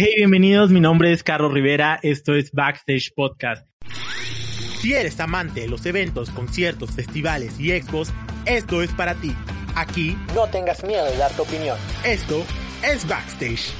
[0.00, 3.68] Hey, bienvenidos, mi nombre es Carlos Rivera, esto es Backstage Podcast.
[4.80, 8.12] Si eres amante de los eventos, conciertos, festivales y expos,
[8.46, 9.32] esto es para ti.
[9.74, 11.76] Aquí no tengas miedo de dar tu opinión.
[12.06, 12.46] Esto
[12.88, 13.72] es Backstage.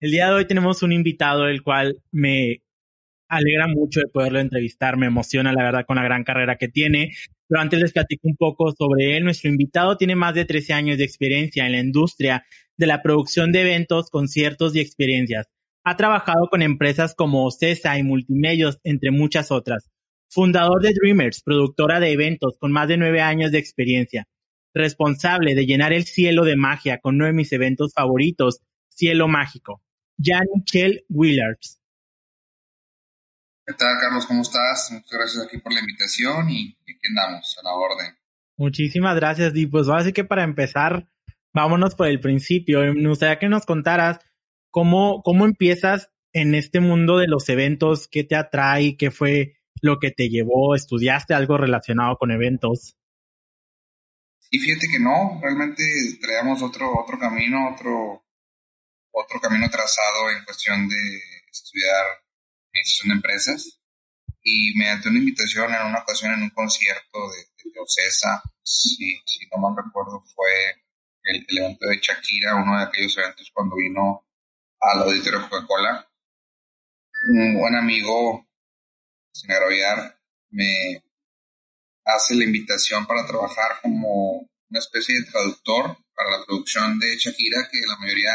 [0.00, 2.60] El día de hoy tenemos un invitado el cual me
[3.26, 7.12] alegra mucho de poderlo entrevistar, me emociona la verdad con la gran carrera que tiene.
[7.48, 9.24] Pero antes les platico un poco sobre él.
[9.24, 12.44] Nuestro invitado tiene más de 13 años de experiencia en la industria
[12.76, 15.46] de la producción de eventos, conciertos y experiencias.
[15.84, 19.88] Ha trabajado con empresas como CESA y Multimedios, entre muchas otras.
[20.28, 24.26] Fundador de Dreamers, productora de eventos con más de nueve años de experiencia.
[24.74, 29.82] Responsable de llenar el cielo de magia con uno de mis eventos favoritos, Cielo Mágico.
[30.18, 31.80] Jan-Michel Willards.
[33.66, 34.26] ¿Qué tal, Carlos?
[34.26, 34.90] ¿Cómo estás?
[34.92, 38.16] Muchas gracias aquí por la invitación y aquí andamos, a la orden.
[38.56, 39.66] Muchísimas gracias, Di.
[39.66, 41.08] Pues así que para empezar,
[41.56, 42.80] vámonos por el principio.
[42.94, 44.18] Me gustaría que nos contaras
[44.70, 49.98] cómo, cómo empiezas en este mundo de los eventos, qué te atrae, qué fue lo
[49.98, 52.96] que te llevó, estudiaste algo relacionado con eventos.
[54.38, 55.82] Sí, fíjate que no, realmente
[56.20, 58.24] traíamos otro, otro camino, otro,
[59.10, 62.04] otro camino trazado en cuestión de estudiar
[62.72, 63.80] de empresas
[64.42, 69.46] y mediante una invitación en una ocasión en un concierto de, de Ocesa, si, si,
[69.50, 70.85] no mal recuerdo, fue
[71.26, 74.26] el, evento de Shakira, uno de aquellos eventos cuando vino
[74.80, 76.08] al auditorio Coca-Cola.
[77.28, 78.46] Un buen amigo,
[79.32, 80.18] sin agraviar,
[80.50, 81.02] me
[82.04, 87.68] hace la invitación para trabajar como una especie de traductor para la producción de Shakira,
[87.70, 88.32] que la mayoría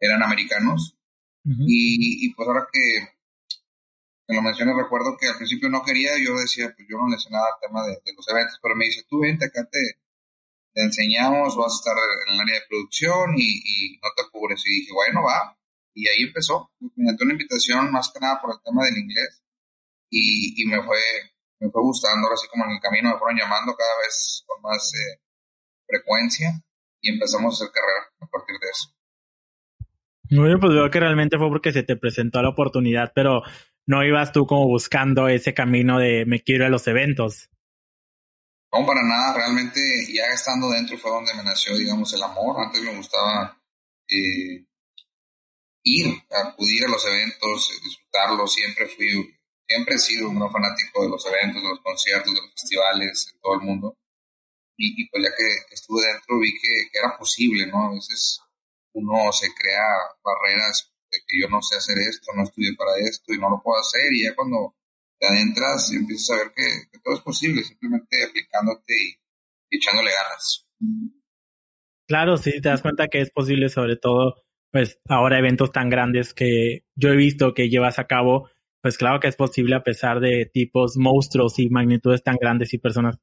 [0.00, 0.96] eran americanos.
[1.44, 3.16] y, y, pues ahora que
[4.26, 7.18] que lo mencioné, recuerdo que al principio no quería, yo decía, pues yo no le
[7.18, 9.78] sé nada al tema de, los eventos, pero me dice, tú vente acá, te,
[10.76, 11.96] te, enseñamos, vas a estar
[12.26, 14.62] en el área de producción y, no te apures.
[14.66, 15.56] Y dije, bueno, va.
[15.94, 19.42] Y ahí empezó, me una invitación más que nada por el tema del inglés
[20.10, 20.98] y, y me fue
[21.60, 24.60] me fue gustando, ahora sí como en el camino me fueron llamando cada vez con
[24.62, 25.20] más eh,
[25.86, 26.52] frecuencia
[27.00, 28.92] y empezamos a hacer carrera a partir de eso.
[30.28, 33.42] Bien, pues veo que realmente fue porque se te presentó la oportunidad, pero
[33.86, 37.48] no ibas tú como buscando ese camino de me quiero a los eventos.
[38.72, 39.80] No, para nada, realmente
[40.12, 42.60] ya estando dentro fue donde me nació, digamos, el amor.
[42.60, 43.60] Antes me gustaba
[44.08, 44.64] eh,
[45.82, 48.52] ir, acudir a los eventos, eh, disfrutarlos.
[48.52, 52.40] Siempre fui, siempre he sido un gran fanático de los eventos, de los conciertos, de
[52.40, 53.98] los festivales, en todo el mundo.
[54.78, 57.84] Y, pues ya que, estuve dentro vi que, que, era posible, ¿no?
[57.84, 58.40] A veces
[58.92, 59.82] uno se crea
[60.22, 63.80] barreras que yo no sé hacer esto, no estudié para esto y no lo puedo
[63.80, 64.74] hacer y ya cuando
[65.18, 70.66] te adentras y empiezas a ver que, todo es posible, simplemente aplicándote y, echándole ganas.
[72.08, 76.34] Claro, sí, te das cuenta que es posible, sobre todo, pues ahora eventos tan grandes
[76.34, 78.48] que yo he visto que llevas a cabo,
[78.80, 82.78] pues claro que es posible a pesar de tipos monstruos y magnitudes tan grandes y
[82.78, 83.18] personas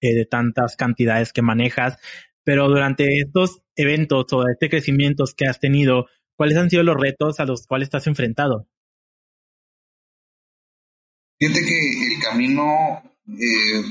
[0.00, 1.98] eh, de tantas cantidades que manejas.
[2.42, 6.06] Pero durante estos eventos o este crecimiento que has tenido,
[6.36, 8.66] ¿Cuáles han sido los retos a los cuales estás enfrentado?
[11.38, 13.82] Fíjate que el camino eh,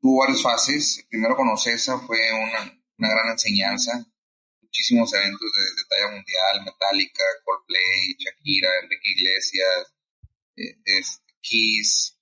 [0.00, 1.06] tuvo varias fases.
[1.08, 4.04] Primero con Ocesa fue una, gran enseñanza.
[4.60, 9.94] Muchísimos eventos de, talla mundial, Metallica, Coldplay, Shakira, Enrique Iglesias,
[10.56, 10.76] eh,
[11.40, 12.18] Kiss,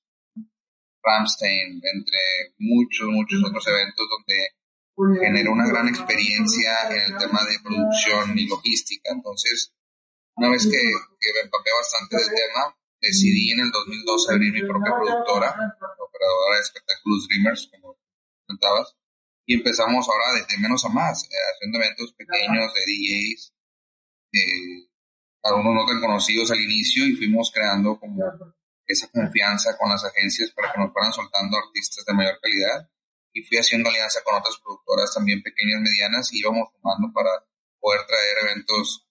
[1.03, 2.19] Ramstein, entre
[2.59, 8.47] muchos, muchos otros eventos donde generó una gran experiencia en el tema de producción y
[8.47, 9.11] logística.
[9.13, 9.73] Entonces,
[10.37, 14.95] una vez que, me empapé bastante del tema, decidí en el 2012 abrir mi propia
[14.95, 17.99] productora, operadora de espectáculos Dreamers, como
[18.47, 18.97] comentabas,
[19.45, 23.55] y empezamos ahora de, menos a más, eh, haciendo eventos pequeños de DJs,
[24.33, 24.89] eh,
[25.43, 28.23] algunos no tan conocidos al inicio, y fuimos creando como
[28.87, 32.89] esa confianza con las agencias para que nos fueran soltando artistas de mayor calidad
[33.33, 37.31] y fui haciendo alianza con otras productoras también pequeñas, medianas, y íbamos sumando para
[37.81, 39.07] poder traer eventos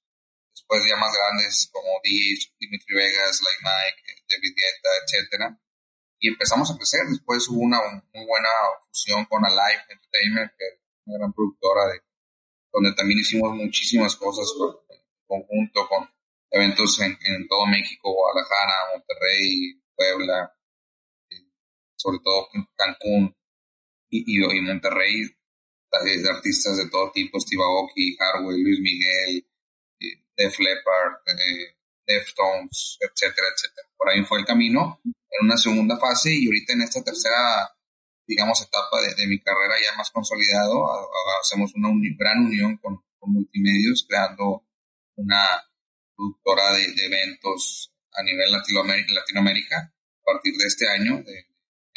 [0.53, 5.59] después ya más grandes como DJs, Dimitri Vegas, Like Mike, David Guetta, etcétera.
[6.19, 7.01] Y empezamos a crecer.
[7.09, 7.79] Después hubo una
[8.13, 8.49] muy buena
[8.85, 12.01] fusión con Alive Entertainment, que es una gran productora de,
[12.71, 14.47] donde también hicimos muchísimas cosas
[14.89, 16.07] en conjunto con
[16.51, 20.53] eventos en, en, todo México, Guadalajara, Monterrey, Puebla,
[21.29, 21.47] eh,
[21.95, 23.35] sobre todo Cancún,
[24.09, 25.23] y, y, Monterrey,
[26.03, 29.50] de, artistas de todo tipo, Steve Aoki, Harwell, Luis Miguel, eh,
[30.41, 33.87] Def Leppard, eh, Deftones, etcétera, etcétera.
[33.95, 37.69] Por ahí fue el camino en una segunda fase y ahorita en esta tercera,
[38.27, 40.87] digamos, etapa de, mi carrera ya más consolidado,
[41.41, 44.65] hacemos una gran unión con, con multimedios, creando
[45.15, 45.45] una
[46.15, 51.45] productora de, eventos a nivel Latinoamérica, Latinoamérica a partir de este año, de,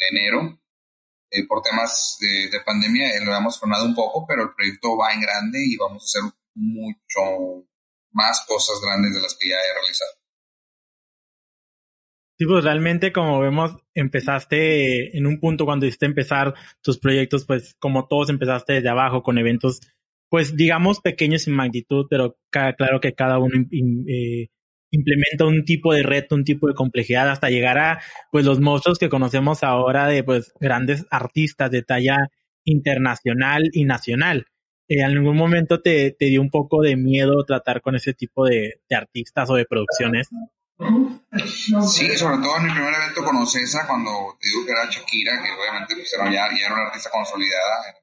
[0.09, 0.61] enero.
[1.31, 5.11] Eh, por temas de, de pandemia lo hemos frenado un poco, pero el proyecto va
[5.11, 7.67] en grande y vamos a hacer mucho
[8.15, 10.11] más cosas grandes de las que ya he realizado.
[12.37, 17.75] Sí, pues realmente como vemos, empezaste en un punto cuando hiciste empezar tus proyectos, pues
[17.79, 19.79] como todos empezaste desde abajo con eventos,
[20.29, 23.55] pues digamos pequeños en magnitud, pero claro que cada uno
[24.07, 24.49] eh,
[24.91, 28.01] implementa un tipo de reto, un tipo de complejidad hasta llegar a
[28.31, 32.17] pues los monstruos que conocemos ahora de pues grandes artistas de talla
[32.65, 34.45] internacional y nacional.
[34.87, 38.81] ¿En algún momento te, te, dio un poco de miedo tratar con ese tipo de,
[38.87, 40.29] de artistas o de producciones?
[41.87, 45.41] Sí, sobre todo en mi primer evento con Ocesa, cuando te digo que era Shakira,
[45.41, 47.95] que obviamente pues, era, ya, ya, era una artista consolidada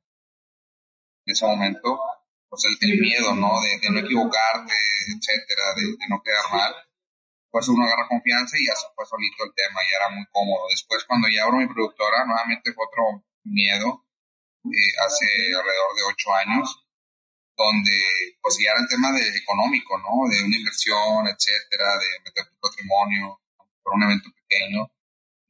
[1.25, 2.00] en ese momento,
[2.49, 3.61] pues el, miedo, ¿no?
[3.61, 4.75] De, de, no equivocarte,
[5.06, 6.75] etcétera, de, de, no quedar mal,
[7.50, 10.67] pues uno agarra confianza y ya se fue solito el tema, y era muy cómodo.
[10.70, 14.05] Después, cuando ya abro mi productora, nuevamente fue otro miedo,
[14.64, 16.66] eh, hace alrededor de ocho años,
[17.56, 17.96] donde
[18.40, 20.28] pues era el tema de económico, ¿no?
[20.30, 23.40] De una inversión, etcétera, de meter tu patrimonio
[23.82, 24.88] por un evento pequeño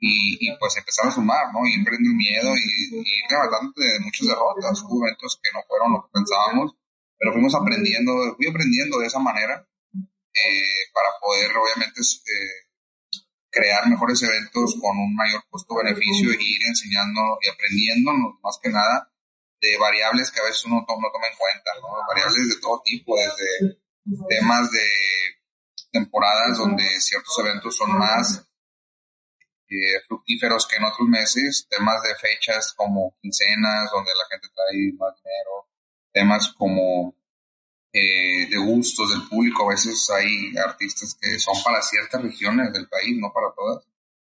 [0.00, 1.64] y, y pues empezar a sumar, ¿no?
[1.64, 3.28] Y emprender el miedo y, ir
[3.76, 4.82] de muchas derrotas.
[4.82, 6.74] Hubo eventos que no fueron lo que pensábamos,
[7.18, 12.71] pero fuimos aprendiendo, fui aprendiendo de esa manera eh, para poder obviamente eh,
[13.52, 18.12] crear mejores eventos con un mayor costo-beneficio y ir enseñando y aprendiendo
[18.42, 19.12] más que nada
[19.60, 21.88] de variables que a veces uno no toma en cuenta, ¿no?
[22.08, 23.78] Variables de todo tipo, desde
[24.28, 24.88] temas de
[25.92, 28.48] temporadas donde ciertos eventos son más
[29.68, 34.92] eh, fructíferos que en otros meses, temas de fechas como quincenas, donde la gente trae
[34.98, 35.68] más dinero,
[36.12, 37.14] temas como
[37.92, 42.88] eh, de gustos del público, a veces hay artistas que son para ciertas regiones del
[42.88, 43.84] país, no para todas.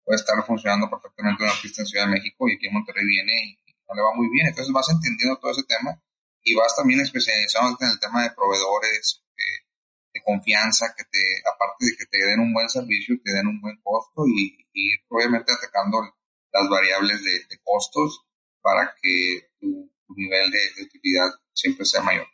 [0.04, 3.58] Puede estar funcionando perfectamente un artista en Ciudad de México y aquí en Monterrey viene
[3.66, 4.48] y no le va muy bien.
[4.48, 6.00] Entonces vas entendiendo todo ese tema
[6.44, 9.66] y vas también especializado en el tema de proveedores eh,
[10.14, 13.62] de confianza, que te, aparte de que te den un buen servicio, te den un
[13.62, 16.04] buen costo y, y obviamente atacando
[16.56, 18.22] las variables de, costos
[18.62, 22.28] para que tu, nivel de, utilidad siempre sea mayor.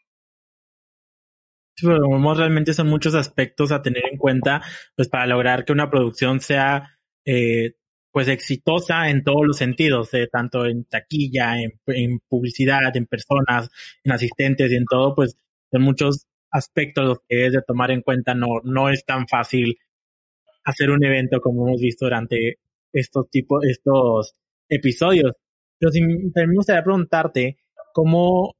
[1.76, 4.62] Sí, pero realmente son muchos aspectos a tener en cuenta
[4.96, 7.74] pues para lograr que una producción sea eh,
[8.12, 13.70] pues exitosa en todos los sentidos, eh, tanto en taquilla, en, publicidad, en personas,
[14.04, 15.38] en asistentes y en todo, pues
[15.72, 18.36] en muchos aspectos los que es de tomar en cuenta.
[18.36, 19.78] No, no es tan fácil
[20.66, 22.60] hacer un evento como hemos visto durante
[22.94, 24.36] estos tipos, estos
[24.70, 25.34] episodios.
[25.80, 27.58] Pero si, también me gustaría preguntarte
[27.94, 28.56] cómo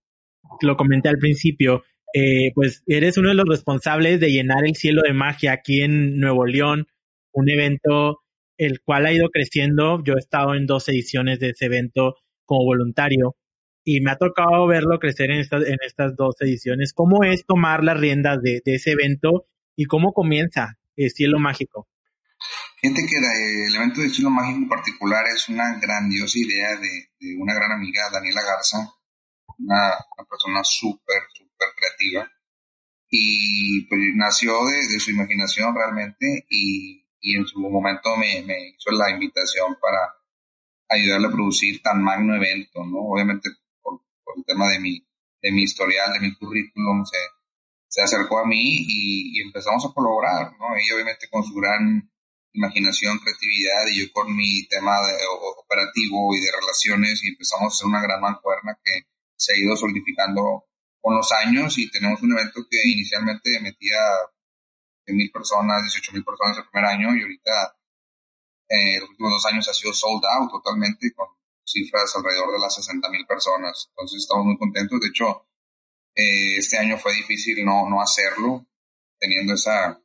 [0.62, 5.02] lo comenté al principio, eh, pues eres uno de los responsables de llenar el cielo
[5.04, 6.88] de magia aquí en Nuevo León,
[7.32, 8.22] un evento
[8.58, 10.04] el cual ha ido creciendo.
[10.04, 12.16] Yo he estado en dos ediciones de ese evento
[12.46, 13.36] como voluntario
[13.84, 16.94] y me ha tocado verlo crecer en estas, en estas dos ediciones.
[16.94, 21.88] ¿Cómo es tomar las riendas de, ese evento y cómo comienza el Cielo Mágico?
[22.80, 27.54] Fíjate que el evento de Cielo Mágico en particular es una grandiosa idea de, una
[27.54, 28.78] gran amiga, Daniela Garza,
[29.60, 29.92] una,
[30.30, 31.41] persona súper, súper
[31.76, 32.32] creativa.
[33.10, 38.70] Y pues nació de, de, su imaginación realmente y y en su momento me, me
[38.70, 40.00] hizo la invitación para
[40.90, 42.98] ayudarle a producir tan magno evento, ¿no?
[43.12, 43.50] Obviamente
[43.82, 44.02] por,
[44.36, 45.08] el tema de mi,
[45.42, 47.18] de mi historial, de mi currículum, se,
[47.88, 50.76] se acercó a mí y, empezamos a colaborar, ¿no?
[50.76, 52.10] Ella obviamente con su gran
[52.54, 55.14] imaginación, creatividad y yo con mi tema de,
[55.64, 59.04] operativo y de relaciones y empezamos a hacer una gran mancuerna que
[59.36, 60.66] se ha ido solidificando
[61.02, 64.00] con los años y tenemos un evento que inicialmente metía
[65.08, 67.76] mil personas, 18 mil personas el primer año y ahorita
[68.70, 71.28] eh, los últimos dos años ha sido sold out totalmente con
[71.66, 73.88] cifras alrededor de las 60 mil personas.
[73.90, 75.00] Entonces estamos muy contentos.
[75.00, 75.48] De hecho,
[76.16, 78.68] eh, este año fue difícil no, no hacerlo,
[79.20, 80.02] teniendo esa,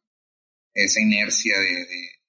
[0.75, 1.87] esa inercia de,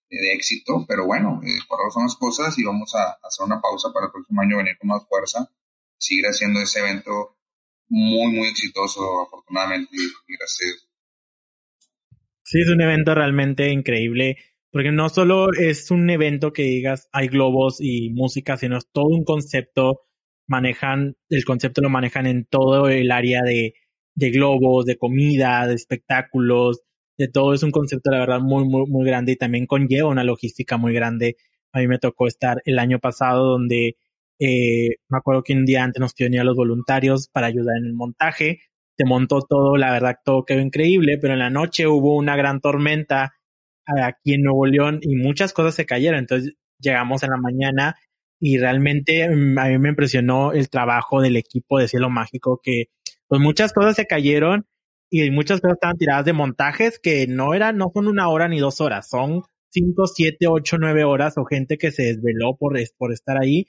[0.09, 3.61] de, éxito, pero bueno, eh, por ahora son las cosas y vamos a, hacer una
[3.61, 5.51] pausa para el próximo año venir con más fuerza,
[5.97, 7.36] seguir haciendo ese evento
[7.89, 9.95] muy, muy exitoso, afortunadamente,
[10.27, 10.87] gracias
[12.49, 14.37] Sí, es un evento realmente increíble,
[14.71, 19.07] porque no solo es un evento que digas hay globos y música, sino es todo
[19.07, 20.03] un concepto,
[20.47, 23.73] manejan, el concepto lo manejan en todo el área de,
[24.15, 26.83] de globos, de comida, de espectáculos,
[27.17, 30.23] de todo es un concepto, la verdad, muy, muy, muy grande y también conlleva una
[30.23, 31.35] logística muy grande.
[31.73, 33.97] A mí me tocó estar el año pasado donde
[34.39, 37.85] eh, me acuerdo que un día antes nos pidieron a los voluntarios para ayudar en
[37.85, 38.59] el montaje.
[38.97, 42.61] Se montó todo, la verdad todo quedó increíble, pero en la noche hubo una gran
[42.61, 43.33] tormenta
[43.85, 47.95] aquí en Nuevo León y muchas cosas se cayeron, entonces llegamos en la mañana
[48.39, 52.85] y realmente mm, a mí me impresionó el trabajo del equipo de Cielo Mágico que
[53.27, 54.67] pues muchas cosas se cayeron
[55.09, 58.59] y muchas cosas estaban tiradas de montajes que no eran, no son una hora ni
[58.59, 63.37] dos horas, son cinco, siete, ocho, nueve horas o gente que se desveló por estar
[63.41, 63.67] ahí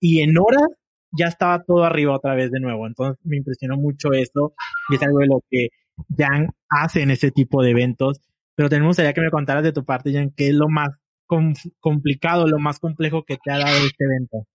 [0.00, 0.68] y en horas
[1.12, 2.86] ya estaba todo arriba otra vez de nuevo.
[2.86, 4.54] Entonces me impresionó mucho eso
[4.88, 5.68] y es algo de lo que
[6.16, 8.20] Jan hace en ese tipo de eventos.
[8.54, 10.90] Pero tenemos allá que me contaras de tu parte, Jan, qué es lo más
[11.78, 14.46] complicado, lo más complejo que te ha dado este evento.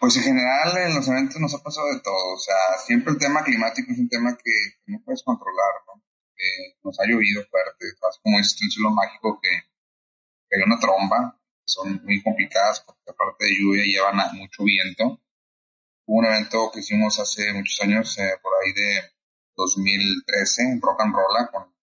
[0.00, 3.18] Pues en general en los eventos nos ha pasado de todo, o sea, siempre el
[3.18, 4.52] tema climático es un tema que
[4.86, 6.02] no puedes controlar, ¿no?
[6.84, 7.86] nos ha llovido fuerte,
[8.22, 13.58] como es el cielo mágico que, hay una tromba, son muy complicadas porque aparte de
[13.58, 15.20] lluvia llevan mucho viento.
[16.06, 19.10] Hubo un evento que hicimos hace muchos años, eh, por ahí de
[19.56, 21.74] 2013, en Rock and Roll, con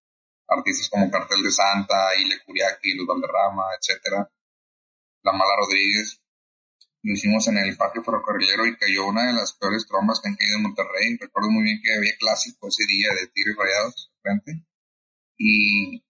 [0.48, 4.30] artistas como Cartel de Santa, Ile Curiaki, Luz Valderrama, etcétera.
[5.24, 6.22] La Mala Rodríguez.
[7.02, 10.36] Lo hicimos en el Parque Ferrocarrilero y cayó una de las peores trombas que han
[10.36, 11.18] caído en Monterrey.
[11.20, 14.66] Recuerdo muy bien que había clásico ese día de Tigres Rayados frente.
[15.38, 16.02] Y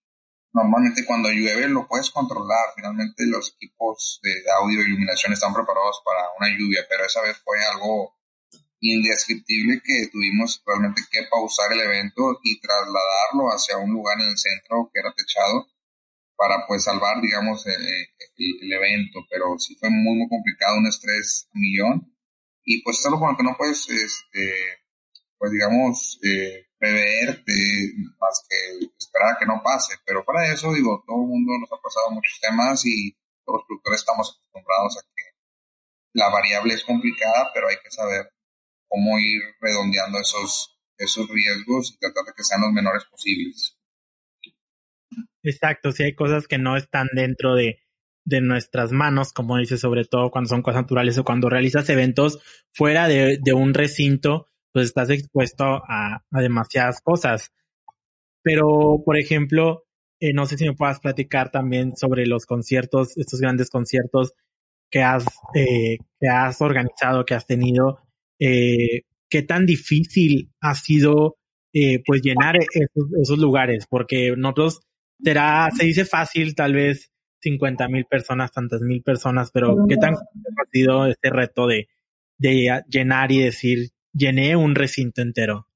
[0.53, 2.74] normalmente cuando llueve lo puedes controlar.
[2.75, 4.31] Finalmente los equipos de
[4.62, 8.15] audio e iluminación están preparados para una lluvia, pero esa vez fue algo
[8.79, 14.38] indescriptible que tuvimos realmente que pausar el evento y trasladarlo hacia un lugar en el
[14.38, 15.67] centro que era techado
[16.36, 22.13] para pues salvar digamos el, evento pero sí fue muy muy complicado un estrés millón
[22.65, 24.83] y pues es algo con lo que no puedes este
[25.38, 27.54] pues digamos eh, preveerte
[28.20, 29.96] más que esperar que no pase.
[30.06, 33.68] Pero para eso, digo, todo el mundo nos ha pasado muchos temas y todos los
[33.68, 35.24] productores estamos acostumbrados a que
[36.13, 38.30] la variable es complicada, pero hay que saber
[38.90, 43.78] cómo ir redondeando esos, esos riesgos y tratar de que sean los menores posibles.
[45.42, 47.82] Exacto, si hay cosas que no están dentro de,
[48.25, 52.40] de nuestras manos, como dices, sobre todo cuando son cosas naturales o cuando realizas eventos
[52.74, 57.51] fuera de, de un recinto, pues estás expuesto a, demasiadas cosas.
[58.42, 59.86] Pero, por ejemplo,
[60.20, 64.34] eh, no sé si me puedas platicar también sobre los conciertos, estos grandes conciertos
[64.89, 65.25] que has,
[65.56, 68.00] eh, que has organizado, que has tenido.
[68.39, 71.38] Eh, ¿Qué tan difícil ha sido
[72.06, 73.88] pues llenar esos, lugares?
[73.89, 74.82] Porque nosotros
[75.24, 80.13] será, se dice fácil, tal vez 50 mil personas, tantas mil personas, pero ¿qué tan
[80.13, 81.88] ha sido este reto de,
[82.38, 85.67] de llenar y decir, llené un recinto entero?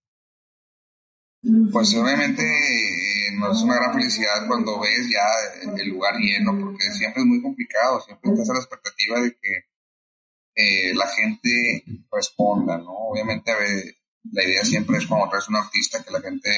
[1.71, 6.91] Pues obviamente eh, nos es una gran felicidad cuando ves ya el lugar lleno, porque
[6.91, 9.67] siempre es muy complicado, siempre estás a la expectativa de que
[10.55, 12.91] eh, la gente responda, ¿no?
[13.09, 13.51] Obviamente
[14.31, 16.49] la idea siempre es cuando traes un artista que la gente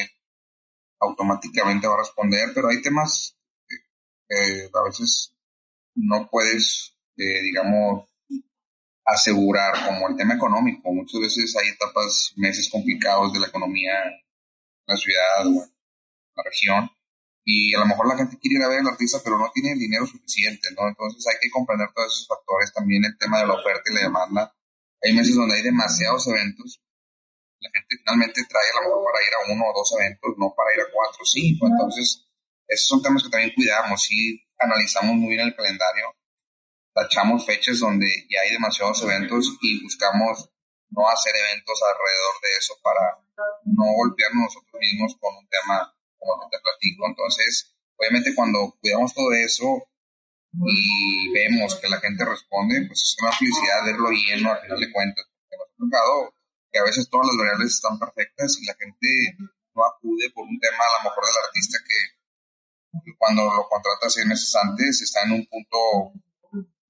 [0.99, 3.37] automáticamente va a responder, pero hay temas
[4.27, 5.35] que a veces
[5.95, 8.08] no puedes, eh, digamos,
[9.13, 10.91] asegurar, como el tema económico.
[10.91, 13.93] Muchas veces hay etapas, meses complicados de la economía
[14.89, 15.69] la ciudad o
[16.35, 16.89] la región.
[17.45, 19.71] Y a lo mejor la gente quiere ir a ver al artista, pero no tiene
[19.73, 20.87] el dinero suficiente, ¿no?
[20.87, 22.73] Entonces hay que comprender todos esos factores.
[22.73, 24.53] También el tema de la oferta y la demanda.
[25.01, 26.81] Hay meses donde hay demasiados eventos.
[27.61, 30.53] La gente finalmente trae a lo mejor para ir a uno o dos eventos, no
[30.55, 31.67] para ir a cuatro o cinco.
[31.67, 32.27] Entonces,
[32.67, 36.18] esos son temas que también cuidamos y analizamos muy bien el calendario
[36.93, 40.49] tachamos fechas donde ya hay demasiados eventos y buscamos
[40.89, 43.19] no hacer eventos alrededor de eso para
[43.65, 47.07] no golpearnos nosotros mismos con un tema como te platico.
[47.07, 49.85] Entonces, obviamente cuando cuidamos todo eso
[50.51, 54.91] y vemos que la gente responde, pues es una felicidad verlo lleno al final de
[54.91, 55.25] cuentas.
[55.29, 56.33] Porque nos ha tocado
[56.71, 59.07] que a veces todas las variables están perfectas y la gente
[59.73, 62.19] no acude por un tema a lo mejor del artista que
[63.17, 65.77] cuando lo contrata seis meses antes está en un punto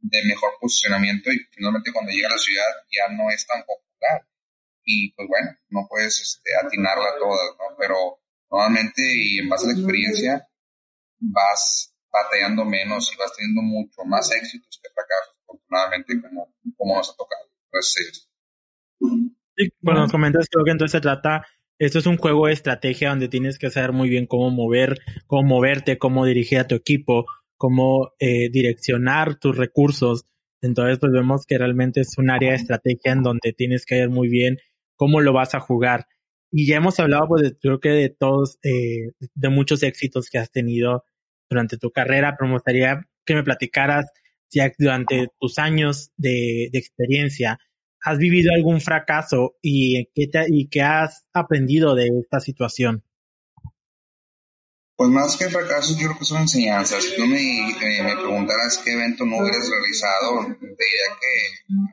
[0.01, 4.25] de mejor posicionamiento y finalmente cuando llega a la ciudad ya no es tan popular.
[4.83, 7.75] Y pues bueno, no puedes este, atinarla todas, ¿no?
[7.77, 10.47] Pero normalmente y en base a la experiencia
[11.19, 17.09] vas batallando menos y vas teniendo mucho más éxitos que fracasos, afortunadamente, como, como nos
[17.09, 17.49] ha tocado.
[17.71, 18.29] Gracias.
[19.55, 21.45] Sí, bueno, nos comentas creo que entonces se trata,
[21.77, 25.43] esto es un juego de estrategia donde tienes que saber muy bien cómo mover, cómo
[25.43, 27.25] moverte, cómo dirigir a tu equipo,
[27.59, 30.25] cómo eh, direccionar tus recursos.
[30.61, 34.09] Entonces, pues vemos que realmente es un área de estrategia en donde tienes que ver
[34.09, 34.57] muy bien
[34.95, 36.07] cómo lo vas a jugar.
[36.51, 40.51] Y ya hemos hablado, pues, creo que de todos, eh, de muchos éxitos que has
[40.51, 41.03] tenido
[41.49, 44.05] durante tu carrera, pero me gustaría que me platicaras,
[44.49, 47.59] ya durante tus años de, de experiencia,
[48.03, 53.03] ¿has vivido algún fracaso y qué, te, y qué has aprendido de esta situación?
[54.99, 57.01] Pues más que fracasos, yo creo que son enseñanzas.
[57.01, 57.39] Si tú me,
[58.03, 61.87] me preguntaras qué evento no hubieras realizado, te diría que no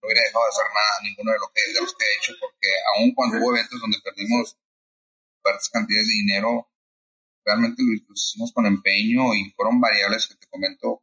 [0.00, 2.68] hubiera dejado de hacer nada, ninguno de, lo que, de los que he hecho, porque
[2.94, 4.56] aun cuando hubo eventos donde perdimos
[5.42, 6.70] fuertes cantidades de dinero,
[7.44, 11.02] realmente lo, hicimos con empeño y fueron variables que te comento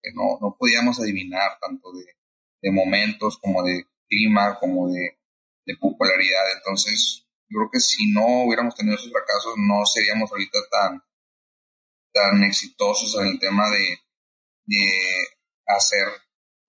[0.00, 2.14] que no, no podíamos adivinar, tanto de,
[2.62, 5.18] de momentos como de clima, como de,
[5.66, 6.44] de popularidad.
[6.58, 11.02] Entonces, yo creo que si no hubiéramos tenido esos fracasos, no seríamos ahorita tan,
[12.12, 13.98] tan exitosos en el tema de,
[14.66, 14.90] de
[15.66, 16.08] hacer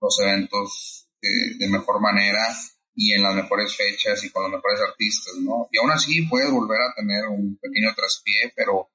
[0.01, 2.47] los eventos de, mejor manera
[2.95, 5.67] y en las mejores fechas y con los mejores artistas, ¿no?
[5.71, 8.89] Y aún así puedes volver a tener un pequeño traspié, pero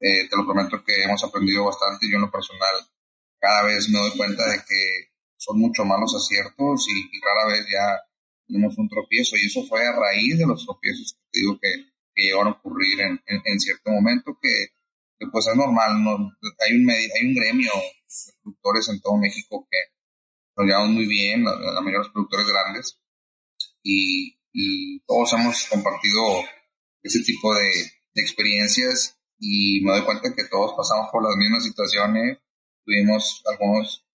[0.00, 2.08] eh, te lo prometo que hemos aprendido bastante.
[2.08, 2.74] Yo en lo personal
[3.38, 7.66] cada vez me doy cuenta de que son mucho más los aciertos y rara vez
[7.70, 8.05] ya
[8.46, 11.68] tenemos un tropiezo y eso fue a raíz de los tropiezos que digo que,
[12.14, 14.68] que llegaron a ocurrir en, en, cierto momento que,
[15.30, 19.78] pues es normal, no, hay, un hay un gremio de productores en todo México que
[20.56, 22.98] nos llevamos muy bien, la, mayoría de los productores grandes
[23.82, 26.44] y, y, todos hemos compartido
[27.02, 27.68] ese tipo de,
[28.14, 32.38] de experiencias y me doy cuenta que todos pasamos por las mismas situaciones,
[32.84, 34.05] tuvimos algunos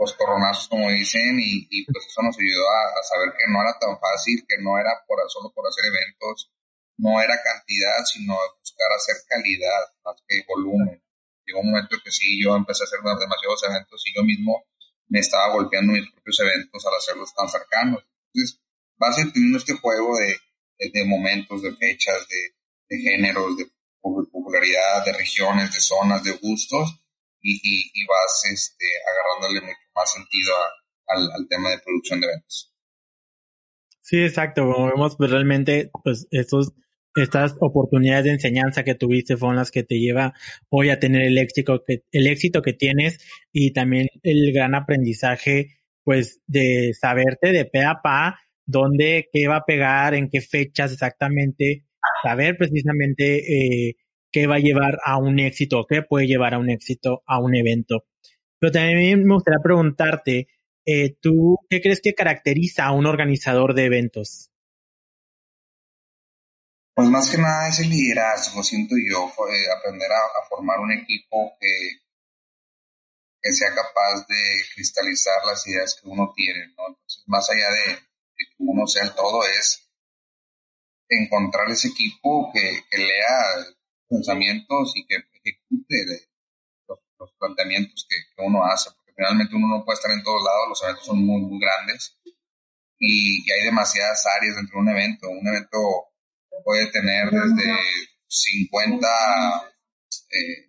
[0.00, 4.00] los coronazos, como dicen, y, pues eso nos ayudó a, saber que no era tan
[4.00, 6.50] fácil, que no era por, solo por hacer eventos,
[6.96, 11.02] no era cantidad, sino buscar hacer calidad más que volumen.
[11.44, 14.64] Llegó un momento que sí, yo empecé a hacer demasiados eventos y yo mismo
[15.08, 18.02] me estaba golpeando mis propios eventos al hacerlos tan cercanos.
[18.32, 18.60] Entonces,
[18.96, 20.38] vas teniendo este juego de,
[20.78, 26.99] de, momentos, de fechas, de géneros, de popularidad, de regiones, de zonas, de gustos,
[27.42, 30.54] y, vas este, agarrándole mucho más sentido
[31.06, 32.72] al, tema de producción de eventos.
[34.00, 34.62] Sí, exacto.
[34.62, 36.72] Como vemos, pues realmente, pues estos,
[37.14, 40.34] estas oportunidades de enseñanza que tuviste fueron las que te lleva
[40.68, 43.18] hoy a tener el éxito que, el éxito que tienes
[43.52, 49.56] y también el gran aprendizaje, pues, de saberte de pe a pa dónde, qué va
[49.56, 51.84] a pegar, en qué fechas exactamente,
[52.22, 53.96] saber precisamente eh,
[54.32, 57.54] qué va a llevar a un éxito, qué puede llevar a un éxito a un
[57.54, 58.04] evento.
[58.58, 60.48] Pero también me gustaría preguntarte,
[60.86, 64.50] eh, ¿tú qué crees que caracteriza a un organizador de eventos?
[66.94, 71.68] Pues más que nada es el liderazgo, siento yo, aprender a, formar un equipo que,
[73.40, 76.88] que sea capaz de cristalizar las ideas que uno tiene, ¿no?
[76.88, 77.94] Entonces, más allá de,
[78.36, 79.88] que uno sea el todo, es
[81.08, 83.64] encontrar ese equipo que, que lea
[84.10, 86.28] pensamientos y que ejecute
[86.88, 90.82] los, planteamientos que, uno hace, porque finalmente uno no puede estar en todos lados, los
[90.82, 92.18] eventos son muy, muy grandes
[93.00, 95.28] y, hay demasiadas áreas dentro de un evento.
[95.30, 95.78] Un evento
[96.62, 97.78] puede tener desde
[98.28, 99.06] 50
[100.30, 100.66] eh,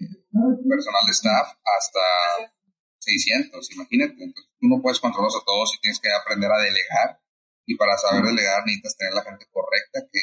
[0.70, 2.54] personal de staff hasta
[3.00, 4.24] 600, imagínate.
[4.24, 7.20] Entonces, tú no puedes controlarlos a todos y tienes que aprender a delegar.
[7.66, 10.20] Y para saber delegar necesitas tener la gente correcta que,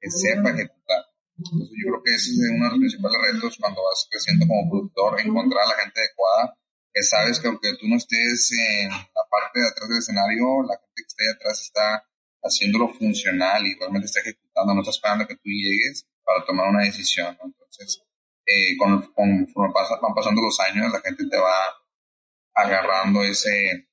[0.00, 1.04] que sepa ejecutar.
[1.38, 4.70] Entonces yo creo que ese es uno de los principales retos cuando vas creciendo como
[4.70, 6.56] productor, encontrar a la gente adecuada,
[6.92, 10.80] que sabes que aunque tú no estés en la parte de atrás del escenario, la
[10.80, 11.86] gente que está ahí atrás está
[12.42, 16.84] haciéndolo funcional y realmente está ejecutando, no está esperando que tú llegues para tomar una
[16.84, 17.36] decisión.
[17.42, 18.02] Entonces,
[18.46, 21.60] eh, conforme van pasando los años, la gente te va
[22.54, 23.88] agarrando ese,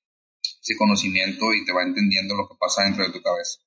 [0.61, 3.59] ese conocimiento y te va entendiendo lo que pasa dentro de tu cabeza.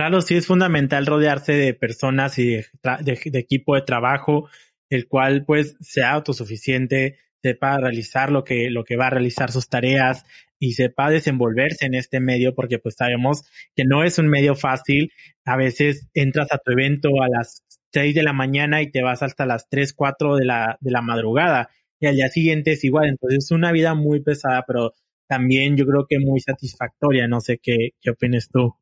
[0.00, 4.48] Claro, sí es fundamental rodearse de personas y de, equipo de trabajo,
[4.88, 9.68] el cual pues sea autosuficiente, sepa realizar lo que, lo que va a realizar sus
[9.68, 10.24] tareas
[10.58, 13.42] y sepa desenvolverse en este medio, porque pues sabemos
[13.76, 15.12] que no es un medio fácil.
[15.44, 19.22] A veces entras a tu evento a las 6 de la mañana y te vas
[19.22, 21.68] hasta las 3, 4 de la, de la madrugada
[22.00, 23.10] y al día siguiente es igual.
[23.10, 24.94] Entonces es una vida muy pesada, pero
[25.28, 27.28] también yo creo que muy satisfactoria.
[27.28, 28.74] No sé qué, qué opinas tú.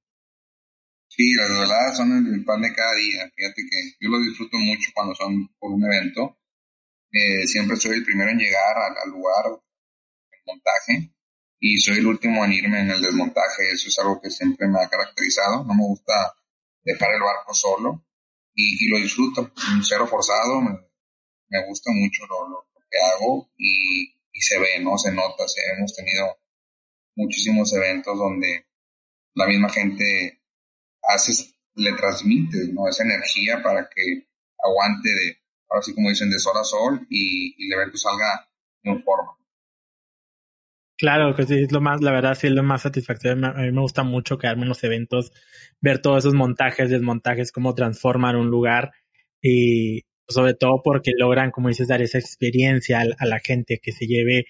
[1.09, 3.31] Sí, las veladas son el, pan de cada día.
[3.35, 6.38] Fíjate que yo lo disfruto mucho cuando son por un evento.
[7.11, 11.11] Eh, siempre soy el primero en llegar al, lugar, el montaje,
[11.59, 13.71] y soy el último en irme en el desmontaje.
[13.73, 15.64] Eso es algo que siempre me ha caracterizado.
[15.64, 16.12] No me gusta
[16.85, 18.05] dejar el barco solo
[18.55, 19.53] y, lo disfruto.
[19.75, 24.99] Un cero forzado, me, gusta mucho lo, que hago y, y, se ve, ¿no?
[24.99, 25.44] Se nota.
[25.77, 26.38] hemos tenido
[27.16, 28.66] muchísimos eventos donde
[29.35, 30.38] la misma gente
[31.09, 32.88] haces, le transmites, ¿no?
[32.88, 34.29] Esa energía para que
[34.62, 38.49] aguante de, ahora sí como dicen, de sol a sol y, y el evento salga
[38.83, 39.38] de un forma.
[40.99, 43.47] Claro, que sí, es lo más, la verdad, sí es lo más satisfactorio.
[43.47, 45.33] A mí me gusta mucho quedarme en los eventos,
[45.81, 48.90] ver todos esos montajes, desmontajes, cómo transforman un lugar
[49.40, 54.07] y sobre todo porque logran, como dices, dar esa experiencia a, la gente que se
[54.07, 54.47] lleve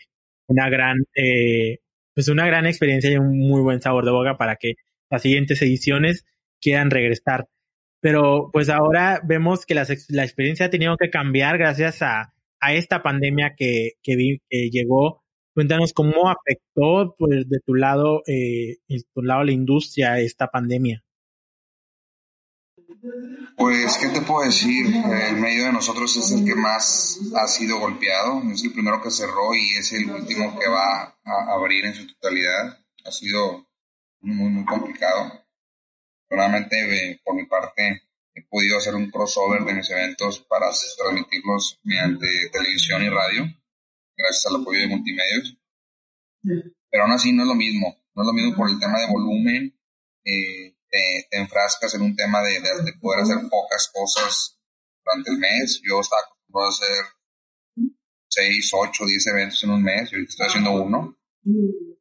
[0.47, 1.81] una gran, eh,
[2.15, 4.75] pues una gran experiencia y un muy buen sabor de boca para que
[5.11, 6.25] las siguientes ediciones
[6.61, 7.49] quieran regresar.
[8.01, 13.03] Pero pues ahora vemos que la, experiencia ha tenido que cambiar gracias a, a esta
[13.03, 14.39] pandemia que, que
[14.71, 15.23] llegó
[15.59, 21.03] Cuéntanos cómo afectó pues, de tu lado, eh, de tu lado la industria esta pandemia.
[23.57, 24.87] Pues, ¿qué te puedo decir?
[24.87, 28.41] El medio de nosotros es el que más ha sido golpeado.
[28.53, 32.07] Es el primero que cerró y es el último que va a abrir en su
[32.07, 32.79] totalidad.
[33.05, 33.67] Ha sido
[34.21, 35.43] muy, muy complicado.
[36.31, 38.03] Realmente, por mi parte,
[38.35, 43.45] he podido hacer un crossover de mis eventos para transmitirlos mediante televisión y radio
[44.19, 45.57] gracias al apoyo de multimedios.
[46.91, 49.13] Pero aún así no es lo mismo, no es lo mismo por el tema de
[49.13, 49.79] volumen,
[50.25, 54.59] eh, te, enfrascas en un tema de, de, poder hacer pocas cosas
[55.05, 55.81] durante el mes.
[55.83, 57.05] Yo estaba acostumbrado a hacer
[58.29, 61.17] 6, 8, 10 eventos en un mes y ahorita estoy haciendo uno.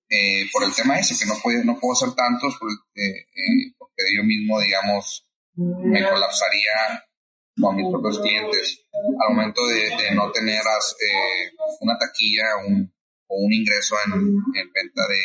[0.10, 2.56] Eh, por el tema ese, que no, puedo, no puedo hacer tantos
[2.96, 3.26] eh,
[3.78, 7.04] porque yo mismo, digamos, me colapsaría
[7.60, 12.93] con mis propios clientes al momento de, no tener eh, una taquilla un,
[13.28, 15.22] o un ingreso en, en, venta de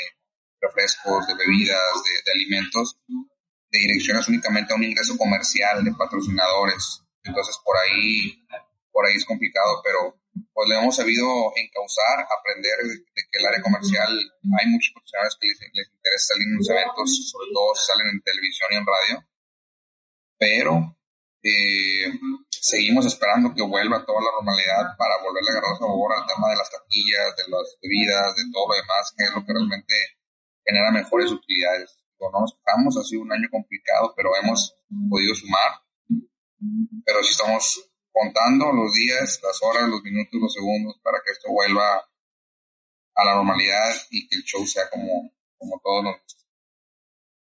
[0.60, 1.78] refrescos, de bebidas,
[2.24, 7.02] de, alimentos, de direcciones únicamente a un ingreso comercial de patrocinadores.
[7.22, 8.34] Entonces por ahí,
[8.92, 10.20] por ahí es complicado, pero
[10.52, 11.26] pues le hemos sabido
[11.56, 16.48] encauzar, aprender de, que el área comercial hay muchos profesionales que les, les interesa salir
[16.48, 19.16] en los eventos, sobre todo si salen en televisión y en radio,
[20.38, 20.96] pero
[21.42, 22.12] eh,
[22.48, 26.56] seguimos esperando que vuelva toda la normalidad para volverle a agarrar sabor al tema de
[26.56, 29.94] las taquillas, de las bebidas, de todo lo demás, que es lo que realmente
[30.64, 31.98] genera mejores utilidades.
[32.20, 34.74] no nos quejamos, ha sido un año complicado, pero hemos
[35.10, 35.82] podido sumar.
[37.04, 41.50] Pero si estamos contando los días, las horas, los minutos, los segundos para que esto
[41.50, 41.96] vuelva
[43.14, 46.16] a la normalidad y que el show sea como, como todos nos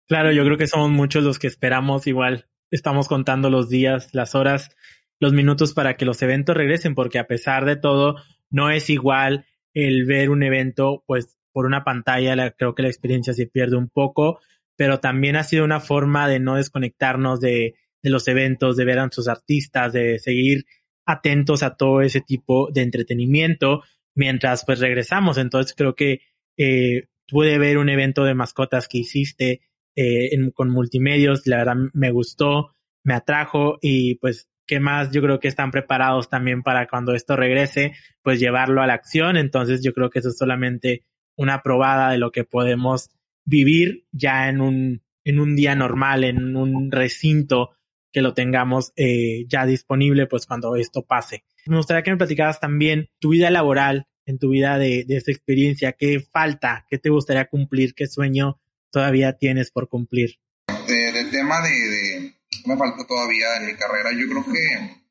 [0.08, 4.34] Claro, yo creo que somos muchos los que esperamos igual estamos contando los días, las
[4.34, 4.76] horas,
[5.19, 8.15] los minutos para que los eventos regresen, porque a pesar de todo,
[8.50, 13.34] no es igual el ver un evento, pues por una pantalla, creo que la experiencia
[13.34, 14.39] se pierde un poco,
[14.78, 19.00] pero también ha sido una forma de no desconectarnos de, de los eventos, de ver
[19.00, 20.66] a sus artistas, de seguir
[21.06, 23.84] atentos a todo ese tipo de entretenimiento
[24.16, 25.38] mientras pues regresamos.
[25.38, 26.22] Entonces creo que
[26.58, 29.62] eh, pude ver un evento de mascotas que hiciste
[29.96, 35.40] eh, con multimedios, la verdad me gustó, me atrajo y pues qué más yo creo
[35.40, 39.38] que están preparados también para cuando esto regrese, pues llevarlo a la acción.
[39.38, 41.04] Entonces yo creo que eso es solamente
[41.36, 43.10] una probada de lo que podemos
[43.44, 47.72] vivir ya en un, en un día normal, en un recinto
[48.12, 51.45] que lo tengamos eh, ya disponible, pues cuando esto pase.
[51.65, 55.32] Me gustaría que me platicaras también tu vida laboral, en tu vida de, de esta
[55.32, 58.60] experiencia, qué falta, qué te gustaría cumplir, qué sueño
[58.91, 60.39] todavía tienes por cumplir?
[60.88, 62.34] Del tema de,
[62.65, 65.02] me falta todavía en mi carrera, yo creo que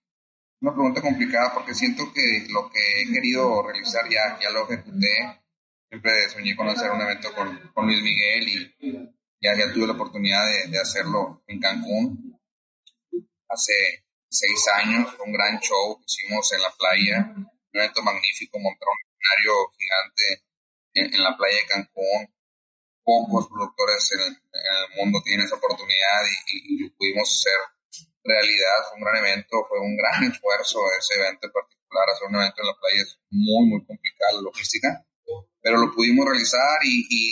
[0.61, 5.41] una pregunta complicada porque siento que lo que he querido realizar ya, ya lo ejecuté.
[5.89, 8.93] Siempre soñé con hacer un evento con, con Luis Miguel y
[9.41, 12.40] ya, ya tuve la oportunidad de, de hacerlo en Cancún
[13.51, 15.15] hace seis años.
[15.17, 19.55] Fue un gran show que hicimos en la playa, un evento magnífico, montaron un escenario
[19.79, 20.45] gigante
[20.95, 22.41] en, en la playa de Cancún
[23.11, 24.37] pocos productores en el,
[24.97, 26.21] mundo tienen esa oportunidad
[26.53, 27.59] y, lo pudimos hacer
[28.23, 28.77] realidad.
[28.89, 32.07] Fue un gran evento, fue un gran esfuerzo ese evento en particular.
[32.11, 35.05] Hacer un evento en la playa es muy, muy complicada la logística,
[35.63, 37.27] pero lo pudimos realizar y, y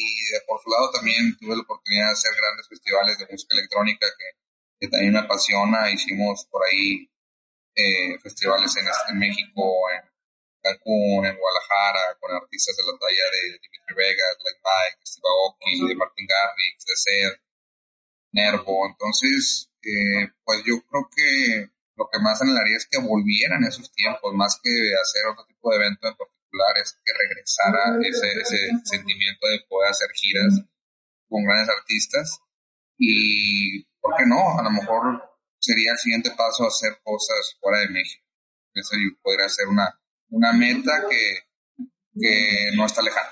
[0.47, 4.38] por su lado también tuve la oportunidad de hacer grandes festivales de música electrónica que,
[4.79, 5.91] que también me apasiona.
[5.91, 7.11] Hicimos por ahí
[7.75, 9.63] eh, festivales en, en México,
[9.95, 10.09] en
[10.63, 15.89] Cancún, en Guadalajara, con artistas de la talla de Dimitri Vegas, Like Mike, Steve Aoki,
[15.89, 17.33] de Martin Garrix, de Sed,
[18.33, 18.87] Nervo.
[18.87, 24.35] Entonces, eh, pues yo creo que lo que más anhelaría es que volvieran esos tiempos,
[24.35, 29.47] más que hacer otro tipo de evento en particular, es que regresara ese, ese sentimiento
[29.49, 30.63] de poder hacer giras
[31.29, 32.41] con grandes artistas.
[32.99, 34.59] Y, ¿por no?
[34.59, 35.23] A lo mejor
[35.59, 38.25] sería el siguiente paso hacer cosas fuera de México.
[38.75, 43.29] Eso podría ser una, meta que, no está lejana.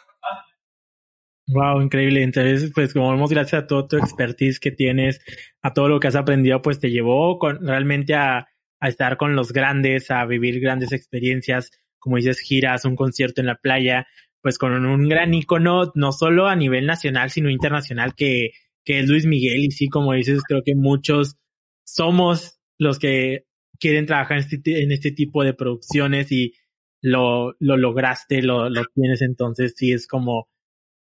[1.49, 2.23] Wow, increíble.
[2.23, 5.21] Entonces, pues como vemos, gracias a todo tu expertise que tienes,
[5.63, 8.49] a todo lo que has aprendido, pues te llevó con, realmente a,
[8.81, 13.47] a estar con los grandes, a vivir grandes experiencias, como dices, giras, un concierto en
[13.47, 14.09] la playa,
[14.43, 18.53] pues con un gran icono, no solo a nivel nacional, sino internacional, que,
[18.87, 19.65] que es Luis Miguel.
[19.65, 21.37] Y sí, como dices, creo que muchos
[21.85, 23.45] somos los que
[23.79, 26.55] quieren trabajar en este, en este tipo de producciones y
[27.03, 30.49] lo, lo lograste, lo, lo tienes, entonces sí es como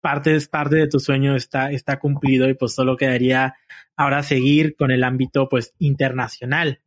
[0.02, 3.56] parte, es parte de tu sueño está, está cumplido y pues solo quedaría
[3.96, 6.82] ahora seguir con el ámbito pues internacional.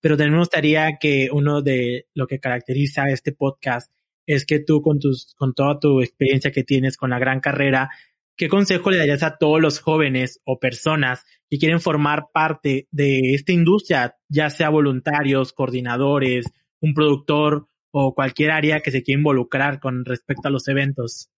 [0.00, 3.92] Pero también me gustaría que uno de lo que caracteriza este podcast
[4.26, 7.90] es que tú con tus, con toda tu experiencia que tienes con la gran carrera,
[8.36, 13.34] ¿qué consejo le darías a todos los jóvenes o personas que quieren formar parte de
[13.34, 16.46] esta industria, ya sea voluntarios, coordinadores,
[16.80, 21.30] un productor o cualquier área que se quiera involucrar con respecto a los eventos?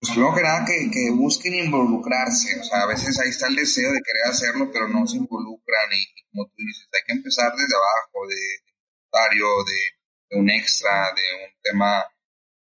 [0.00, 3.54] Pues primero que nada que, que, busquen involucrarse, o sea, a veces ahí está el
[3.54, 7.52] deseo de querer hacerlo, pero no se involucran y, como tú dices, hay que empezar
[7.52, 8.72] desde abajo, de,
[9.12, 12.04] voluntario, de, un extra, de un tema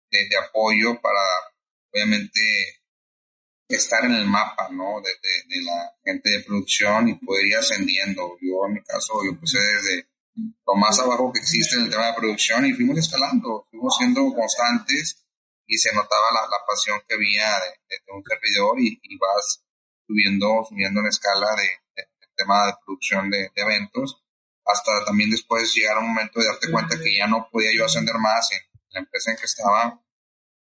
[0.09, 1.21] de, apoyo para,
[1.97, 2.39] obviamente,
[3.67, 5.01] estar en el mapa, ¿no?
[5.01, 8.37] De, de, la gente de producción y poder ir ascendiendo.
[8.41, 10.07] Yo, en mi caso, yo empecé desde
[10.65, 14.21] lo más abajo que existe en el tema de producción y fuimos escalando, fuimos siendo
[14.33, 15.25] constantes
[15.65, 19.65] y se notaba la, la pasión que había de, de un servidor y, y, vas
[20.05, 21.69] subiendo, subiendo en escala de,
[22.35, 24.23] tema de producción de, eventos,
[24.63, 27.85] hasta también después llegar a un momento de darte cuenta que ya no podía yo
[27.85, 29.99] ascender más en la empresa en que estaba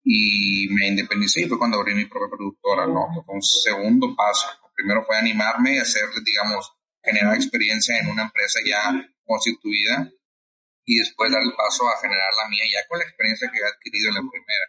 [0.04, 3.08] y me independicé y fue cuando abrí mi propia productora, ¿no?
[3.24, 4.48] Fue un segundo paso.
[4.74, 8.92] Primero fue animarme y hacerle, digamos, generar experiencia en una empresa ya
[9.24, 10.10] constituida
[10.84, 13.64] y después dar el paso a generar la mía ya con la experiencia que he
[13.64, 14.66] adquirido en la primera.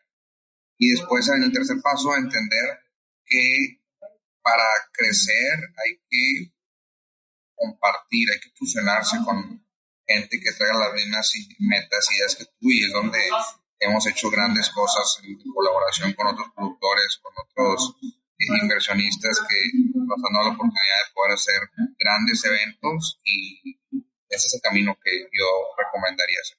[0.77, 2.79] Y después en el tercer paso entender
[3.25, 3.81] que
[4.41, 6.53] para crecer hay que
[7.55, 9.65] compartir, hay que fusionarse con
[10.05, 13.19] gente que traiga las mismas metas, y ideas que tú y es donde
[13.83, 17.95] hemos hecho grandes cosas en colaboración con otros productores, con otros
[18.61, 19.55] inversionistas que
[19.95, 21.61] nos han dado la oportunidad de poder hacer
[21.97, 23.79] grandes eventos y
[24.29, 25.45] ese es el camino que yo
[25.77, 26.57] recomendaría hacer.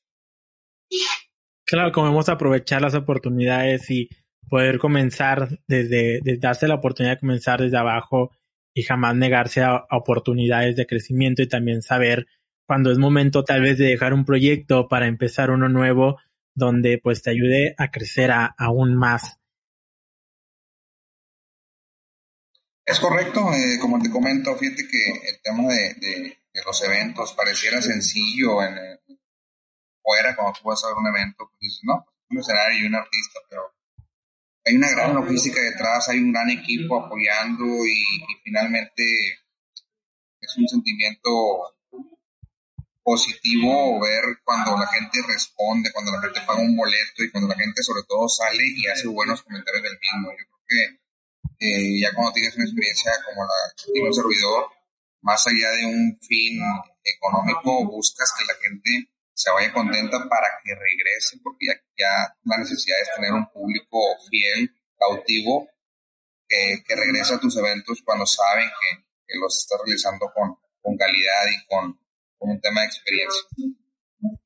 [1.66, 4.08] Claro, como vamos a aprovechar las oportunidades y
[4.48, 8.30] poder comenzar desde, desde darse la oportunidad de comenzar desde abajo
[8.74, 12.26] y jamás negarse a, oportunidades de crecimiento y también saber
[12.66, 16.18] cuando es momento tal vez de dejar un proyecto para empezar uno nuevo
[16.54, 19.38] donde pues te ayude a crecer aún más.
[22.86, 27.82] Es correcto, eh, como te comento, fíjate que el tema de de los eventos pareciera
[27.82, 28.76] sencillo en
[30.00, 32.86] fuera cuando tú vas a ver un evento pues dices no pues, un escenario y
[32.86, 33.74] un artista pero
[34.64, 38.04] hay una gran logística detrás hay un gran equipo apoyando y,
[38.44, 39.02] finalmente
[40.40, 41.74] es un sentimiento
[43.04, 47.60] positivo ver cuando la gente responde cuando la gente paga un boleto y cuando la
[47.60, 50.32] gente sobre todo sale y hace buenos comentarios del mismo.
[50.32, 51.04] Yo creo que
[51.60, 54.70] eh, ya cuando tienes una experiencia como la que tiene un servidor
[55.20, 56.60] más allá de un fin
[57.04, 61.66] económico, buscas que la gente se vaya contenta para que regrese, porque
[61.98, 63.98] ya, la necesidad es tener un público
[64.30, 65.68] fiel, cautivo,
[66.48, 69.04] que, que regresa a tus eventos cuando saben que,
[69.40, 71.98] los estás realizando con, con calidad y con,
[72.44, 73.42] un tema de experiencia.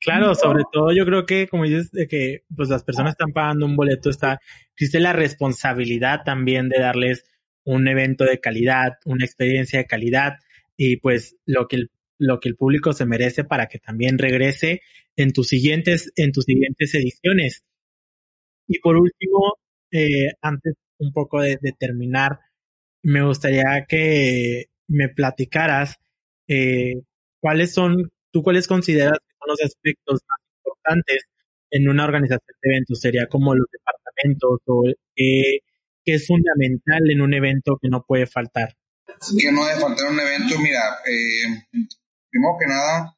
[0.00, 3.66] Claro, sobre todo yo creo que, como dices, de que pues las personas están pagando
[3.66, 4.40] un boleto, está,
[4.72, 7.24] existe la responsabilidad también de darles
[7.64, 10.38] un evento de calidad, una experiencia de calidad,
[10.76, 14.82] y pues lo que el, lo que el público se merece para que también regrese
[15.16, 17.62] en tus siguientes, en tus siguientes ediciones.
[18.66, 19.58] Y por último,
[19.90, 22.38] eh, antes un poco de, terminar,
[23.02, 25.96] me gustaría que me platicaras
[26.48, 26.94] eh,
[27.40, 31.24] cuáles son, tú cuáles consideras que son los aspectos más importantes
[31.70, 33.00] en una organización de eventos.
[33.00, 35.60] Sería como los departamentos o qué
[36.04, 38.74] es fundamental en un evento que no puede faltar
[39.38, 41.66] que no debe faltar un evento, mira, eh,
[42.30, 43.16] primero que nada,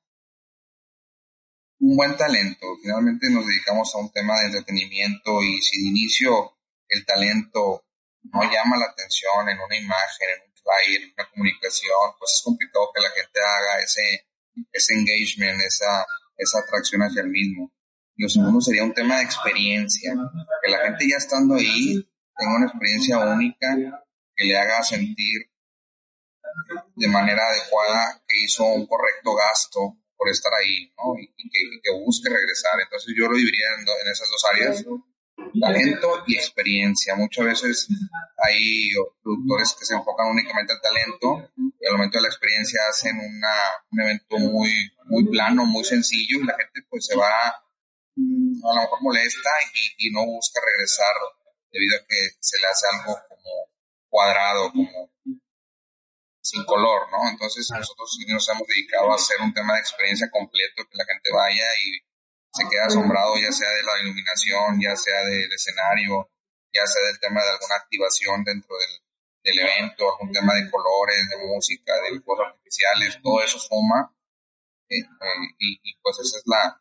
[1.80, 2.66] un buen talento.
[2.82, 6.56] Finalmente nos dedicamos a un tema de entretenimiento y si de inicio
[6.88, 7.84] el talento
[8.22, 12.42] no llama la atención en una imagen, en un flyer, en una comunicación, pues es
[12.44, 14.26] complicado que la gente haga ese,
[14.72, 17.72] ese engagement, esa, esa atracción hacia el mismo.
[18.16, 20.14] Y lo segundo sería un tema de experiencia,
[20.62, 25.50] que la gente ya estando ahí tenga una experiencia única, que le haga sentir
[26.96, 31.18] de manera adecuada, que hizo un correcto gasto por estar ahí, ¿no?
[31.18, 31.26] Y,
[31.80, 32.80] que, busque regresar.
[32.82, 34.84] Entonces yo lo dividiría en, esas dos áreas,
[35.60, 37.14] talento y experiencia.
[37.16, 37.88] Muchas veces
[38.36, 38.90] hay
[39.22, 43.54] productores que se enfocan únicamente al talento y al momento de la experiencia hacen una,
[43.90, 44.70] un evento muy,
[45.06, 47.30] muy plano, muy sencillo y la gente pues se va
[48.16, 49.50] a lo mejor molesta
[49.98, 51.14] y, no busca regresar
[51.72, 53.70] debido a que se le hace algo como
[54.08, 55.10] cuadrado, como
[56.42, 57.30] sin color, ¿no?
[57.30, 61.30] Entonces nosotros nos hemos dedicado a hacer un tema de experiencia completo, que la gente
[61.32, 62.09] vaya y
[62.52, 66.30] se quede asombrado ya sea de la iluminación, ya sea del escenario,
[66.72, 68.94] ya sea del tema de alguna activación dentro del,
[69.44, 74.12] del evento, algún tema de colores, de música, de fuegos artificiales, todo eso suma
[74.90, 76.76] eh, eh, y, pues esa es la,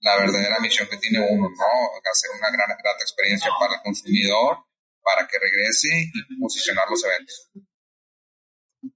[0.00, 2.10] la, verdadera misión que tiene uno, ¿no?
[2.10, 4.58] Hacer una gran, grata experiencia para el consumidor,
[5.02, 7.50] para que regrese y posicionar los eventos.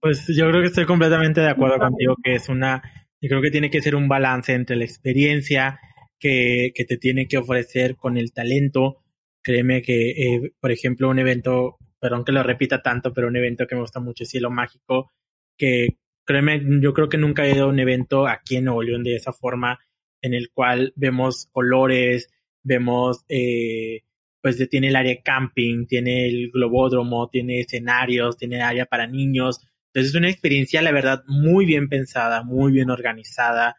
[0.01, 2.83] Pues yo creo que estoy completamente de acuerdo contigo que es una,
[3.21, 5.81] yo creo que tiene que ser un balance entre la experiencia
[6.19, 9.03] que, que te tiene que ofrecer con el talento.
[9.43, 13.67] Créeme que, eh, por ejemplo, un evento, perdón que lo repita tanto, pero un evento
[13.67, 15.13] que me gusta mucho es Cielo Mágico,
[15.57, 19.03] que créeme, yo creo que nunca he ido a un evento aquí en Nuevo León
[19.03, 19.79] de esa forma,
[20.21, 22.31] en el cual vemos colores,
[22.63, 24.03] vemos, eh,
[24.43, 29.61] pues tiene el área camping, tiene el globódromo, tiene escenarios, tiene área para niños.
[29.87, 33.77] Entonces es una experiencia, la verdad, muy bien pensada, muy bien organizada,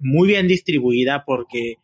[0.00, 1.76] muy bien distribuida, porque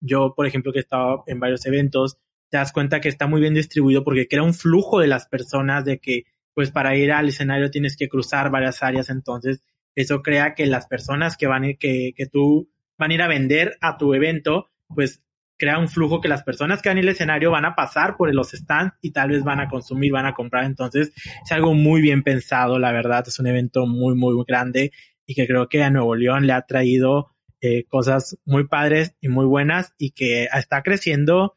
[0.00, 2.18] yo, por ejemplo, que he estado en varios eventos,
[2.50, 5.84] te das cuenta que está muy bien distribuido porque crea un flujo de las personas
[5.84, 9.60] de que pues para ir al escenario tienes que cruzar varias áreas, entonces
[9.96, 13.28] eso crea que las personas que van a, que, que tú van a ir a
[13.28, 15.22] vender a tu evento, pues
[15.56, 18.32] crea un flujo que las personas que van ir al escenario van a pasar por
[18.34, 20.64] los stands y tal vez van a consumir, van a comprar.
[20.64, 23.24] Entonces es algo muy bien pensado, la verdad.
[23.26, 24.92] Es un evento muy, muy grande
[25.26, 27.33] y que creo que a Nuevo León le ha traído
[27.64, 31.56] eh, cosas muy padres y muy buenas y que está creciendo.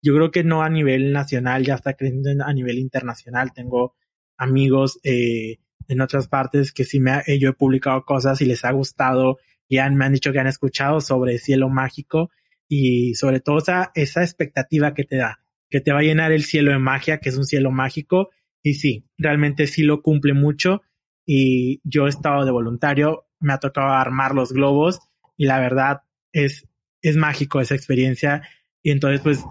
[0.00, 3.52] Yo creo que no a nivel nacional, ya está creciendo a nivel internacional.
[3.52, 3.96] Tengo
[4.36, 8.64] amigos eh, en otras partes que sí me ha, yo he publicado cosas y les
[8.64, 12.30] ha gustado y han, me han dicho que han escuchado sobre cielo mágico
[12.68, 16.44] y sobre todo esa, esa expectativa que te da, que te va a llenar el
[16.44, 18.30] cielo de magia, que es un cielo mágico
[18.62, 20.82] y sí, realmente sí lo cumple mucho
[21.26, 25.00] y yo he estado de voluntario, me ha tocado armar los globos
[25.38, 26.68] y la verdad es,
[27.00, 28.46] es mágico esa experiencia.
[28.82, 29.42] Y entonces pues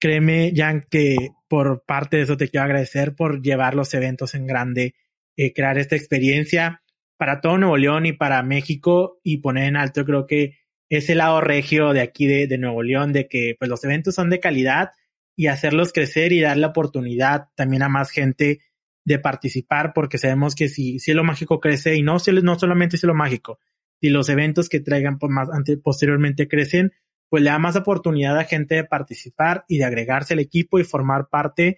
[0.00, 4.46] créeme, Jan, que por parte de eso te quiero agradecer por llevar los eventos en
[4.46, 4.94] grande,
[5.36, 6.82] eh, crear esta experiencia
[7.18, 11.40] para todo Nuevo León y para México y poner en alto, creo que ese lado
[11.40, 14.92] regio de aquí de, de Nuevo León, de que pues los eventos son de calidad
[15.36, 18.60] y hacerlos crecer y dar la oportunidad también a más gente
[19.04, 23.58] de participar, porque sabemos que si Cielo Mágico crece y no, no solamente Cielo Mágico,
[24.02, 25.48] si los eventos que traigan por más,
[25.80, 26.92] posteriormente crecen,
[27.30, 30.84] pues le da más oportunidad a gente de participar y de agregarse al equipo y
[30.84, 31.76] formar parte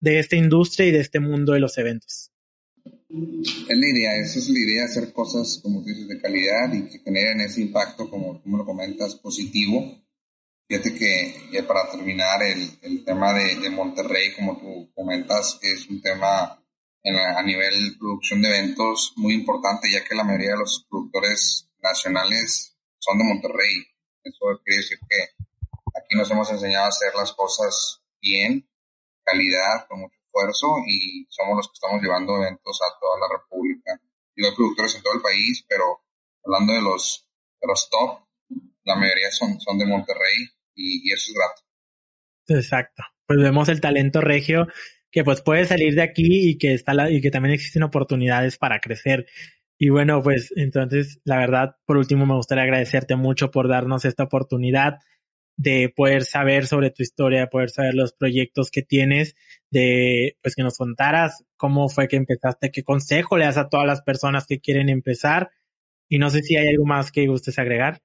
[0.00, 2.32] de esta industria y de este mundo de los eventos.
[2.86, 6.98] Es la idea, esa es la idea, hacer cosas, como dices, de calidad y que
[7.00, 10.02] generen ese impacto, como tú lo comentas, positivo.
[10.66, 15.86] Fíjate que ya para terminar, el, el tema de, de, Monterrey, como tú comentas, es
[15.90, 16.58] un tema
[17.36, 22.76] a nivel producción de eventos muy importante, ya que la mayoría de los productores nacionales
[22.98, 23.86] son de Monterrey.
[24.22, 25.20] Eso quiere decir que
[25.94, 28.68] aquí nos hemos enseñado a hacer las cosas bien,
[29.24, 34.00] calidad, con mucho esfuerzo y somos los que estamos llevando eventos a toda la República.
[34.34, 36.04] Y hay productores en todo el país, pero
[36.44, 37.28] hablando de los,
[37.60, 38.26] de los top,
[38.84, 41.62] la mayoría son, son de Monterrey y, eso es grato.
[42.48, 43.02] Exacto.
[43.26, 44.66] Pues vemos el talento regio
[45.10, 48.58] que pues puede salir de aquí y que está la, y que también existen oportunidades
[48.58, 49.26] para crecer.
[49.78, 54.24] Y bueno, pues entonces, la verdad, por último, me gustaría agradecerte mucho por darnos esta
[54.24, 55.00] oportunidad
[55.58, 59.34] de poder saber sobre tu historia, de poder saber los proyectos que tienes,
[59.70, 63.86] de pues que nos contaras cómo fue que empezaste, qué consejo le das a todas
[63.86, 65.50] las personas que quieren empezar.
[66.08, 68.00] Y no sé si hay algo más que gustes agregar.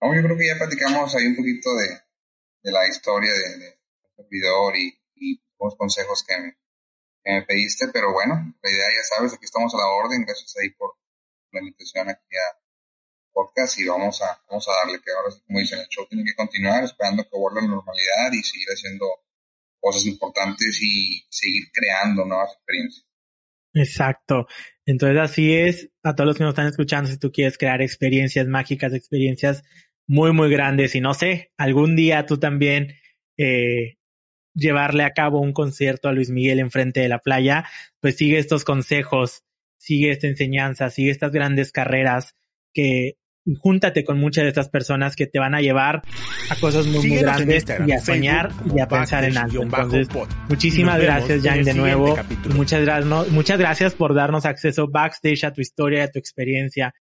[0.00, 1.88] No, yo creo que ya platicamos ahí un poquito de,
[2.62, 3.78] de la historia de, de
[4.16, 6.56] servidor y, y los consejos que me,
[7.32, 10.70] me pediste, pero bueno, la idea ya sabes, aquí estamos a la orden, gracias ahí
[10.70, 10.94] por
[11.52, 12.58] la invitación aquí a
[13.32, 16.34] podcast y vamos a, vamos a darle, que ahora, como dicen, el show tiene que
[16.34, 19.06] continuar esperando que vuelva a la normalidad y seguir haciendo
[19.80, 23.06] cosas importantes y seguir creando nuevas experiencias.
[23.74, 24.46] Exacto.
[24.86, 28.46] Entonces así es, a todos los que nos están escuchando, si tú quieres crear experiencias
[28.46, 29.62] mágicas, experiencias
[30.06, 32.94] muy, muy grandes y no sé, algún día tú también
[33.36, 33.95] eh,
[34.56, 37.64] llevarle a cabo un concierto a Luis Miguel enfrente de la playa,
[38.00, 39.44] pues sigue estos consejos,
[39.78, 42.34] sigue esta enseñanza, sigue estas grandes carreras
[42.72, 43.16] que
[43.54, 46.02] júntate con muchas de estas personas que te van a llevar
[46.50, 49.62] a cosas muy, muy grandes y a soñar y a pensar en algo.
[49.62, 50.08] Entonces,
[50.48, 52.16] muchísimas gracias, Jan, de nuevo.
[52.54, 56.94] Muchas gracias, muchas gracias por darnos acceso backstage a tu historia, a tu experiencia.